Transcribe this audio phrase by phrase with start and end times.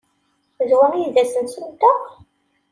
[0.69, 1.99] D wa ay d asensu-nteɣ?